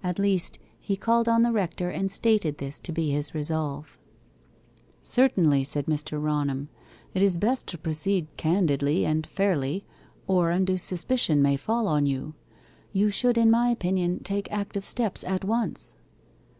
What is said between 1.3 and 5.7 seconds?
the rector, and stated this to be his resolve. 'Certainly,'